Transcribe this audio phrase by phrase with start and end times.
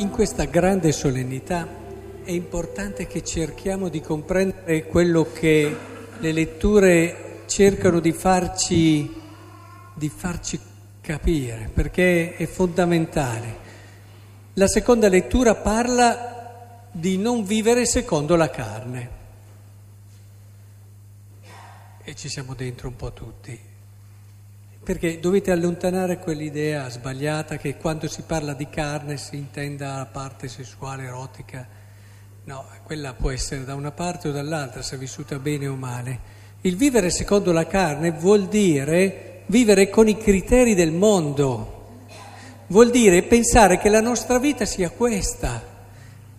[0.00, 1.68] In questa grande solennità
[2.24, 5.76] è importante che cerchiamo di comprendere quello che
[6.18, 9.14] le letture cercano di farci,
[9.92, 10.58] di farci
[11.02, 13.58] capire, perché è fondamentale.
[14.54, 19.10] La seconda lettura parla di non vivere secondo la carne.
[22.02, 23.69] E ci siamo dentro un po' tutti.
[24.82, 30.48] Perché dovete allontanare quell'idea sbagliata che quando si parla di carne si intenda la parte
[30.48, 31.68] sessuale, erotica.
[32.44, 36.38] No, quella può essere da una parte o dall'altra, se vissuta bene o male.
[36.62, 41.98] Il vivere secondo la carne vuol dire vivere con i criteri del mondo,
[42.68, 45.62] vuol dire pensare che la nostra vita sia questa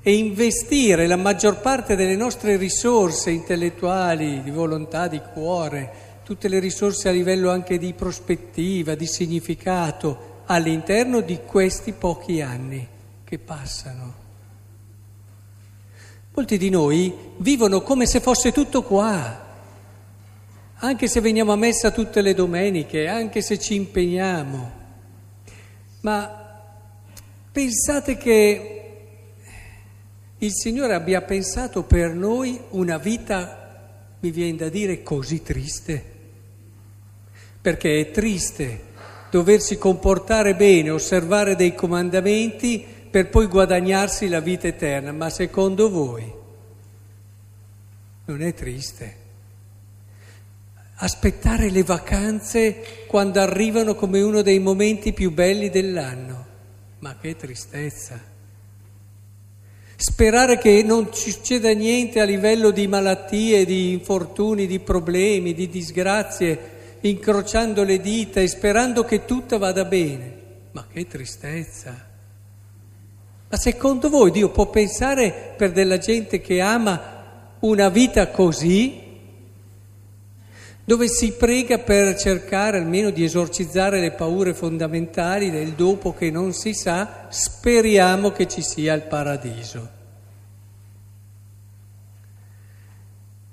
[0.02, 6.60] e investire la maggior parte delle nostre risorse intellettuali, di volontà, di cuore, tutte le
[6.60, 12.88] risorse a livello anche di prospettiva, di significato, all'interno di questi pochi anni
[13.26, 14.14] che passano.
[16.34, 19.46] Molti di noi vivono come se fosse tutto qua,
[20.76, 24.72] anche se veniamo a messa tutte le domeniche, anche se ci impegniamo.
[26.00, 26.62] Ma
[27.52, 29.08] pensate che
[30.38, 36.11] il Signore abbia pensato per noi una vita, mi viene da dire, così triste?
[37.62, 38.90] Perché è triste
[39.30, 46.40] doversi comportare bene, osservare dei comandamenti per poi guadagnarsi la vita eterna, ma secondo voi
[48.26, 49.16] non è triste?
[50.96, 56.46] Aspettare le vacanze quando arrivano come uno dei momenti più belli dell'anno,
[57.00, 58.30] ma che tristezza!
[59.96, 66.80] Sperare che non succeda niente a livello di malattie, di infortuni, di problemi, di disgrazie,
[67.02, 70.40] incrociando le dita e sperando che tutto vada bene.
[70.72, 72.10] Ma che tristezza!
[73.50, 77.20] Ma secondo voi Dio può pensare per della gente che ama
[77.60, 79.00] una vita così,
[80.86, 86.54] dove si prega per cercare almeno di esorcizzare le paure fondamentali del dopo che non
[86.54, 90.00] si sa, speriamo che ci sia il paradiso.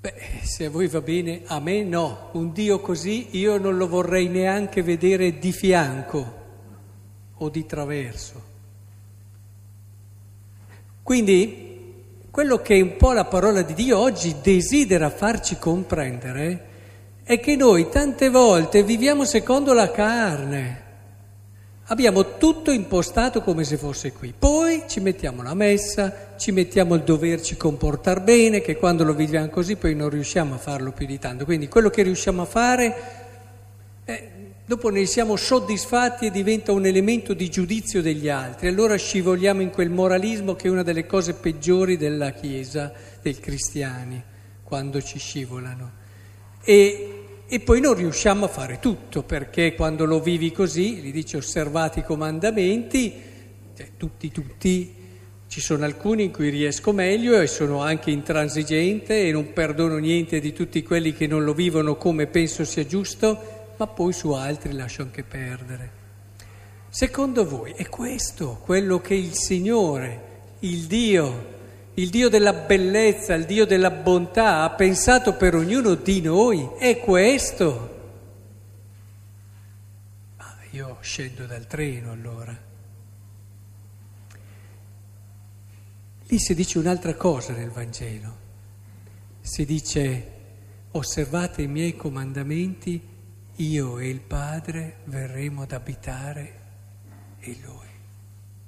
[0.00, 2.28] Beh, se a voi va bene, a me no.
[2.32, 6.34] Un Dio così io non lo vorrei neanche vedere di fianco
[7.34, 8.42] o di traverso.
[11.02, 11.66] Quindi,
[12.30, 16.66] quello che un po' la parola di Dio oggi desidera farci comprendere
[17.24, 20.87] è che noi tante volte viviamo secondo la carne.
[21.90, 24.34] Abbiamo tutto impostato come se fosse qui.
[24.38, 29.48] Poi ci mettiamo la messa, ci mettiamo il doverci comportare bene, che quando lo viviamo
[29.48, 31.46] così poi non riusciamo a farlo più di tanto.
[31.46, 32.96] Quindi quello che riusciamo a fare,
[34.04, 34.28] eh,
[34.66, 38.68] dopo ne siamo soddisfatti e diventa un elemento di giudizio degli altri.
[38.68, 44.22] Allora scivoliamo in quel moralismo che è una delle cose peggiori della Chiesa, dei cristiani,
[44.62, 45.90] quando ci scivolano.
[46.62, 47.17] E
[47.50, 52.00] e poi non riusciamo a fare tutto perché quando lo vivi così, gli dici osservati
[52.00, 53.22] i comandamenti,
[53.74, 54.94] cioè, tutti, tutti,
[55.48, 60.40] ci sono alcuni in cui riesco meglio e sono anche intransigente e non perdono niente
[60.40, 64.72] di tutti quelli che non lo vivono come penso sia giusto, ma poi su altri
[64.72, 65.90] lascio anche perdere.
[66.90, 70.20] Secondo voi è questo quello che il Signore,
[70.60, 71.56] il Dio,
[71.98, 77.00] il Dio della bellezza, il Dio della bontà ha pensato per ognuno di noi, è
[77.00, 77.96] questo.
[80.36, 82.56] Ma io scendo dal treno allora.
[86.30, 88.46] Lì si dice un'altra cosa nel Vangelo.
[89.40, 90.32] Si dice
[90.92, 93.02] osservate i miei comandamenti,
[93.56, 96.60] io e il Padre verremo ad abitare
[97.40, 97.86] in Lui.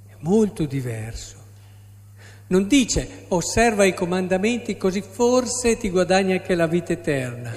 [0.06, 1.39] È molto diverso.
[2.50, 7.54] Non dice osserva i comandamenti così forse ti guadagni anche la vita eterna,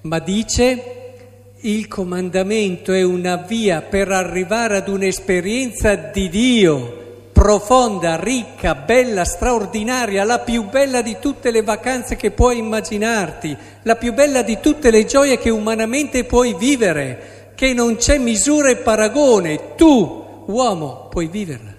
[0.00, 1.12] ma dice
[1.60, 10.24] il comandamento è una via per arrivare ad un'esperienza di Dio profonda, ricca, bella, straordinaria,
[10.24, 14.90] la più bella di tutte le vacanze che puoi immaginarti, la più bella di tutte
[14.90, 21.26] le gioie che umanamente puoi vivere, che non c'è misura e paragone, tu, uomo, puoi
[21.26, 21.73] viverla.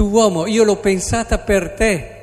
[0.00, 2.16] Tu uomo, io l'ho pensata per te.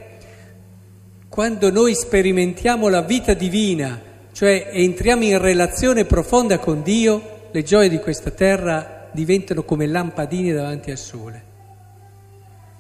[1.30, 4.02] Quando noi sperimentiamo la vita divina,
[4.32, 10.54] cioè entriamo in relazione profonda con Dio, le gioie di questa terra diventano come lampadine
[10.54, 11.44] davanti al sole.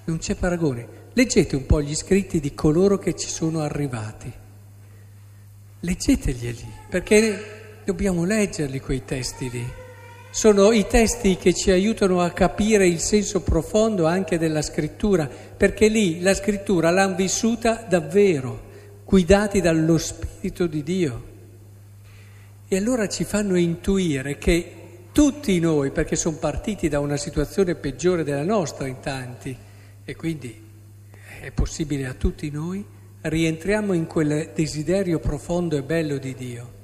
[0.05, 0.87] Non c'è paragone.
[1.13, 4.33] Leggete un po' gli scritti di coloro che ci sono arrivati.
[5.79, 9.85] Leggeteglieli, perché dobbiamo leggerli quei testi lì.
[10.29, 15.87] Sono i testi che ci aiutano a capire il senso profondo anche della scrittura, perché
[15.87, 18.65] lì la scrittura l'hanno vissuta davvero,
[19.03, 21.23] guidati dallo Spirito di Dio.
[22.67, 24.71] E allora ci fanno intuire che
[25.11, 29.55] tutti noi, perché sono partiti da una situazione peggiore della nostra in tanti,
[30.03, 30.65] e quindi
[31.41, 32.85] è possibile a tutti noi,
[33.21, 36.76] rientriamo in quel desiderio profondo e bello di Dio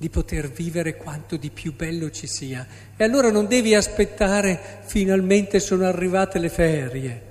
[0.00, 2.66] di poter vivere quanto di più bello ci sia.
[2.96, 7.22] E allora non devi aspettare finalmente sono arrivate le ferie,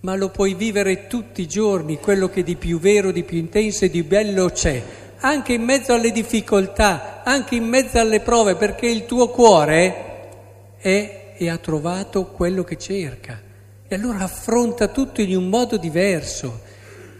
[0.00, 3.84] ma lo puoi vivere tutti i giorni, quello che di più vero, di più intenso
[3.84, 4.82] e di bello c'è,
[5.18, 11.34] anche in mezzo alle difficoltà, anche in mezzo alle prove, perché il tuo cuore è
[11.36, 13.40] e ha trovato quello che cerca.
[13.86, 16.62] E allora affronta tutto in un modo diverso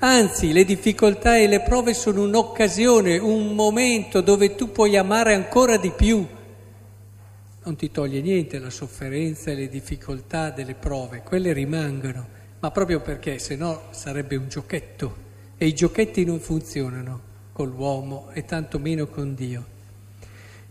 [0.03, 5.77] Anzi, le difficoltà e le prove sono un'occasione, un momento dove tu puoi amare ancora
[5.77, 6.27] di più.
[7.63, 12.27] Non ti toglie niente la sofferenza e le difficoltà delle prove, quelle rimangono,
[12.61, 15.17] ma proprio perché se no sarebbe un giochetto
[15.59, 17.21] e i giochetti non funzionano
[17.53, 19.67] con l'uomo e tanto meno con Dio.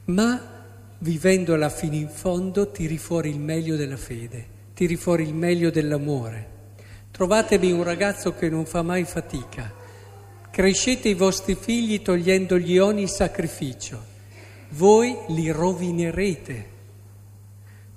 [0.06, 0.42] Ma
[0.98, 6.58] vivendola fino in fondo tiri fuori il meglio della fede, tiri fuori il meglio dell'amore.
[7.12, 9.72] Trovatemi un ragazzo che non fa mai fatica.
[10.50, 14.02] Crescete i vostri figli togliendogli ogni sacrificio.
[14.70, 16.66] Voi li rovinerete.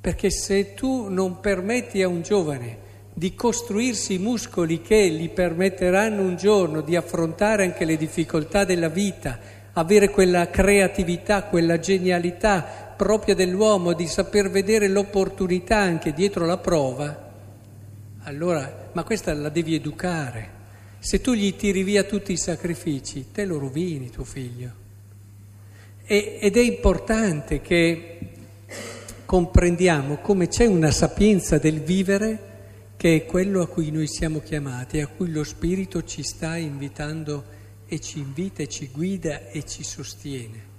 [0.00, 2.78] Perché se tu non permetti a un giovane
[3.14, 8.88] di costruirsi i muscoli che gli permetteranno un giorno di affrontare anche le difficoltà della
[8.88, 9.38] vita,
[9.74, 17.30] avere quella creatività, quella genialità propria dell'uomo di saper vedere l'opportunità anche dietro la prova,
[18.24, 20.60] allora, ma questa la devi educare.
[20.98, 24.70] Se tu gli tiri via tutti i sacrifici, te lo rovini tuo figlio.
[26.04, 28.18] E, ed è importante che
[29.24, 32.50] comprendiamo come c'è una sapienza del vivere
[32.96, 37.44] che è quello a cui noi siamo chiamati, a cui lo Spirito ci sta invitando
[37.86, 40.70] e ci invita e ci guida e ci sostiene.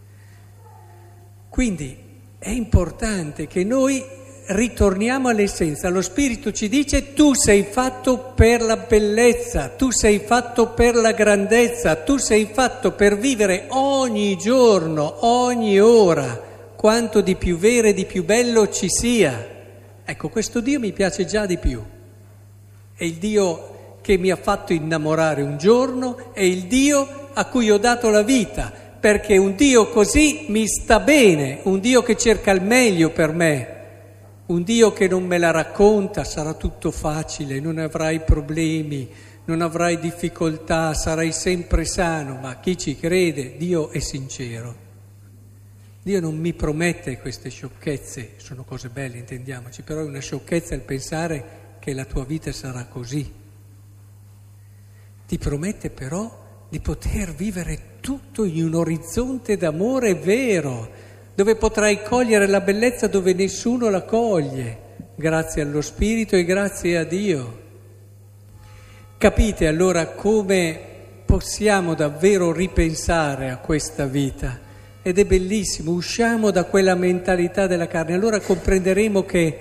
[1.50, 1.98] Quindi
[2.38, 4.04] è importante che noi
[4.46, 5.90] ritorniamo all'essenza.
[5.90, 11.12] Lo Spirito ci dice tu sei fatto per la bellezza, tu sei fatto per la
[11.12, 16.42] grandezza, tu sei fatto per vivere ogni giorno, ogni ora,
[16.76, 19.52] quanto di più vero e di più bello ci sia.
[20.04, 21.82] Ecco, questo Dio mi piace già di più.
[22.96, 27.72] È il Dio che mi ha fatto innamorare un giorno, è il Dio a cui
[27.72, 32.52] ho dato la vita, perché un Dio così mi sta bene, un Dio che cerca
[32.52, 33.83] il meglio per me.
[34.46, 39.10] Un Dio che non me la racconta sarà tutto facile, non avrai problemi,
[39.46, 44.76] non avrai difficoltà, sarai sempre sano, ma chi ci crede, Dio è sincero.
[46.02, 50.82] Dio non mi promette queste sciocchezze, sono cose belle, intendiamoci, però è una sciocchezza il
[50.82, 53.34] pensare che la tua vita sarà così.
[55.26, 60.90] Ti promette però di poter vivere tutto in un orizzonte d'amore vero,
[61.36, 64.78] dove potrai cogliere la bellezza dove nessuno la coglie,
[65.16, 67.62] grazie allo Spirito e grazie a Dio.
[69.18, 70.80] Capite allora come
[71.26, 74.60] possiamo davvero ripensare a questa vita?
[75.02, 79.58] Ed è bellissimo, usciamo da quella mentalità della carne, allora comprenderemo che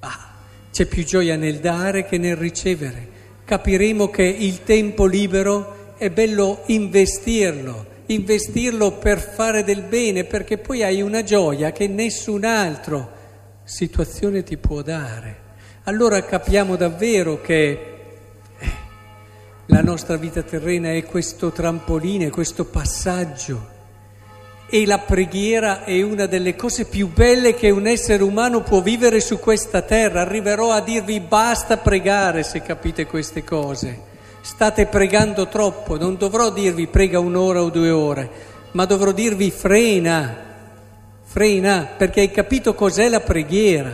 [0.00, 0.34] ah,
[0.72, 3.06] c'è più gioia nel dare che nel ricevere,
[3.44, 10.82] capiremo che il tempo libero è bello investirlo investirlo per fare del bene, perché poi
[10.82, 13.16] hai una gioia che nessun'altra
[13.64, 15.46] situazione ti può dare.
[15.84, 17.70] Allora capiamo davvero che
[18.58, 18.70] eh,
[19.66, 23.76] la nostra vita terrena è questo trampolino, è questo passaggio.
[24.70, 29.20] E la preghiera è una delle cose più belle che un essere umano può vivere
[29.20, 30.20] su questa terra.
[30.20, 34.07] Arriverò a dirvi basta pregare se capite queste cose.
[34.48, 38.30] State pregando troppo, non dovrò dirvi prega un'ora o due ore,
[38.72, 40.36] ma dovrò dirvi frena,
[41.22, 43.92] frena, perché hai capito cos'è la preghiera.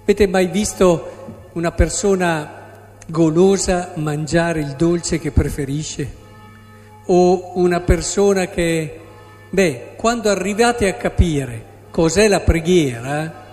[0.00, 6.14] Avete mai visto una persona golosa mangiare il dolce che preferisce?
[7.04, 9.00] O una persona che,
[9.50, 13.44] beh, quando arrivate a capire cos'è la preghiera,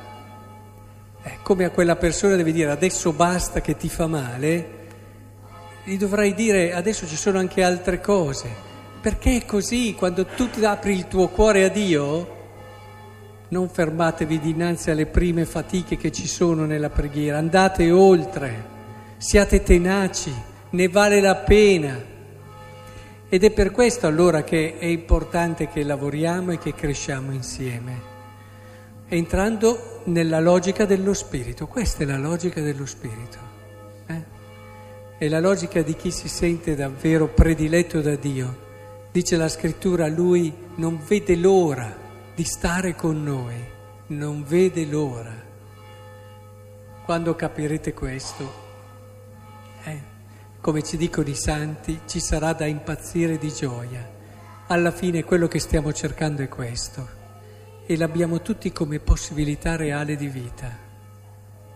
[1.22, 4.82] è come a quella persona deve dire adesso basta che ti fa male,
[5.84, 8.72] gli dovrai dire adesso ci sono anche altre cose.
[9.02, 12.42] Perché è così, quando tu apri il tuo cuore a Dio,
[13.50, 18.66] non fermatevi dinanzi alle prime fatiche che ci sono nella preghiera, andate oltre,
[19.18, 20.34] siate tenaci,
[20.70, 22.12] ne vale la pena.
[23.28, 28.12] Ed è per questo allora che è importante che lavoriamo e che cresciamo insieme.
[29.10, 31.68] entrando nella logica dello spirito.
[31.68, 33.53] Questa è la logica dello spirito.
[35.24, 39.08] È la logica di chi si sente davvero prediletto da Dio.
[39.10, 41.96] Dice la scrittura, lui non vede l'ora
[42.36, 43.56] di stare con noi,
[44.08, 45.34] non vede l'ora.
[47.06, 48.54] Quando capirete questo,
[49.86, 50.02] eh,
[50.60, 54.06] come ci dicono i santi, ci sarà da impazzire di gioia.
[54.68, 57.08] Alla fine quello che stiamo cercando è questo
[57.86, 60.70] e l'abbiamo tutti come possibilità reale di vita.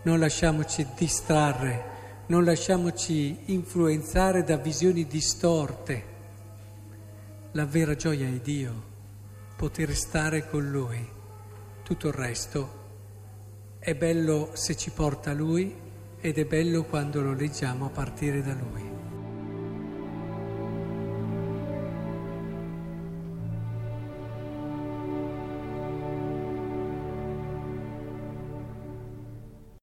[0.01, 1.95] Non lasciamoci distrarre,
[2.27, 6.15] non lasciamoci influenzare da visioni distorte.
[7.51, 8.83] La vera gioia è Dio,
[9.55, 11.15] poter stare con Lui.
[11.83, 12.85] Tutto il resto
[13.79, 15.73] è bello se ci porta Lui
[16.19, 18.96] ed è bello quando lo leggiamo a partire da Lui.